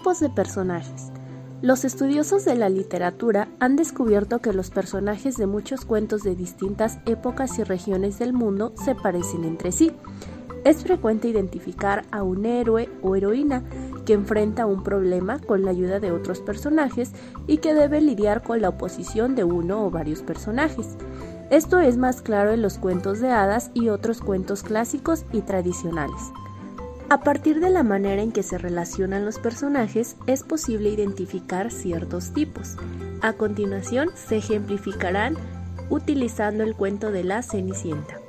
[0.00, 1.12] Tipos de personajes.
[1.60, 7.00] Los estudiosos de la literatura han descubierto que los personajes de muchos cuentos de distintas
[7.04, 9.92] épocas y regiones del mundo se parecen entre sí.
[10.64, 13.62] Es frecuente identificar a un héroe o heroína
[14.06, 17.12] que enfrenta un problema con la ayuda de otros personajes
[17.46, 20.96] y que debe lidiar con la oposición de uno o varios personajes.
[21.50, 26.32] Esto es más claro en los cuentos de hadas y otros cuentos clásicos y tradicionales.
[27.10, 32.32] A partir de la manera en que se relacionan los personajes es posible identificar ciertos
[32.32, 32.76] tipos.
[33.20, 35.36] A continuación se ejemplificarán
[35.88, 38.20] utilizando el cuento de la Cenicienta.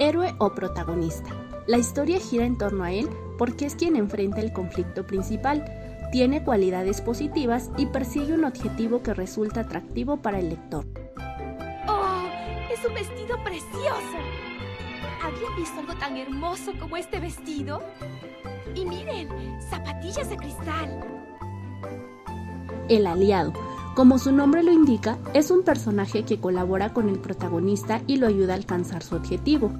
[0.00, 1.30] Héroe o protagonista.
[1.68, 5.64] La historia gira en torno a él porque es quien enfrenta el conflicto principal,
[6.10, 10.84] tiene cualidades positivas y persigue un objetivo que resulta atractivo para el lector.
[11.86, 12.26] ¡Oh!
[12.68, 14.18] ¡Es un vestido precioso!
[15.22, 17.82] ¿Habían visto algo tan hermoso como este vestido?
[18.74, 19.28] Y miren,
[19.60, 21.00] zapatillas de cristal.
[22.88, 23.52] El aliado.
[23.94, 28.26] Como su nombre lo indica, es un personaje que colabora con el protagonista y lo
[28.26, 29.72] ayuda a alcanzar su objetivo.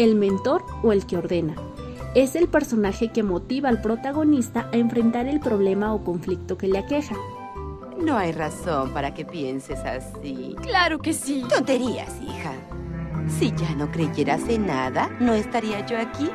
[0.00, 1.54] El mentor o el que ordena.
[2.14, 6.78] Es el personaje que motiva al protagonista a enfrentar el problema o conflicto que le
[6.78, 7.16] aqueja.
[7.98, 10.56] No hay razón para que pienses así.
[10.62, 11.44] Claro que sí.
[11.48, 12.54] Tonterías, hija.
[13.38, 16.30] Si ya no creyeras en nada, ¿no estaría yo aquí?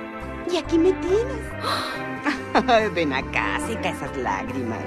[0.53, 2.93] Y aquí me tienes.
[2.93, 4.83] Ven acá, seca esas lágrimas.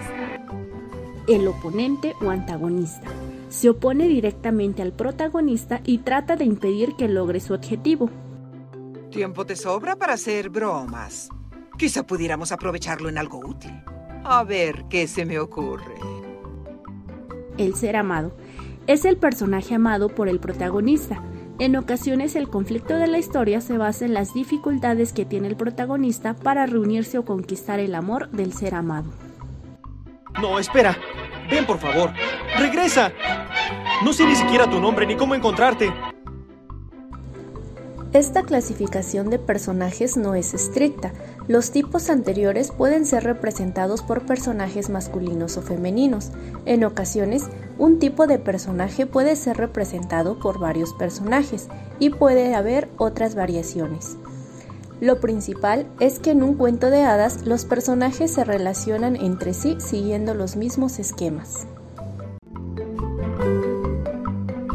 [1.26, 3.08] El oponente o antagonista.
[3.48, 8.08] Se opone directamente al protagonista y trata de impedir que logre su objetivo.
[9.10, 11.30] Tiempo te sobra para hacer bromas.
[11.78, 13.72] Quizá pudiéramos aprovecharlo en algo útil.
[14.24, 15.94] A ver qué se me ocurre.
[17.56, 18.36] El ser amado.
[18.86, 21.22] Es el personaje amado por el protagonista.
[21.58, 25.56] En ocasiones el conflicto de la historia se basa en las dificultades que tiene el
[25.56, 29.10] protagonista para reunirse o conquistar el amor del ser amado.
[30.40, 30.96] No, espera.
[31.50, 32.12] Ven, por favor.
[32.58, 33.12] Regresa.
[34.04, 35.90] No sé ni siquiera tu nombre ni cómo encontrarte.
[38.14, 41.12] Esta clasificación de personajes no es estricta.
[41.46, 46.30] Los tipos anteriores pueden ser representados por personajes masculinos o femeninos.
[46.64, 47.44] En ocasiones,
[47.76, 51.68] un tipo de personaje puede ser representado por varios personajes
[51.98, 54.16] y puede haber otras variaciones.
[55.00, 59.76] Lo principal es que en un cuento de hadas los personajes se relacionan entre sí
[59.80, 61.66] siguiendo los mismos esquemas.